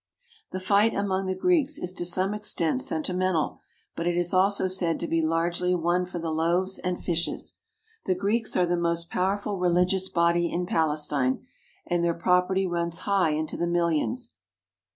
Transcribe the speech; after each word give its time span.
The 0.51 0.59
fight 0.59 0.95
among 0.95 1.27
the 1.27 1.35
Greeks 1.35 1.77
is 1.77 1.93
to 1.93 2.05
some 2.05 2.33
extent 2.33 2.81
senti 2.81 3.13
mental, 3.13 3.59
but 3.95 4.07
it 4.07 4.17
is 4.17 4.33
also 4.33 4.67
said 4.67 4.99
to 4.99 5.07
be 5.07 5.21
largely 5.21 5.75
one 5.75 6.07
for 6.07 6.17
the 6.17 6.31
loaves 6.31 6.79
and 6.79 6.99
fishes. 6.99 7.59
The 8.07 8.15
Greeks 8.15 8.57
are 8.57 8.65
the 8.65 8.77
most 8.77 9.11
powerful 9.11 9.59
religious 9.59 10.09
body 10.09 10.51
in 10.51 10.65
Palestine, 10.65 11.45
and 11.85 12.03
their 12.03 12.15
property 12.15 12.65
runs 12.65 12.97
high 13.01 13.33
into 13.33 13.57
the 13.57 13.67
millions. 13.67 14.31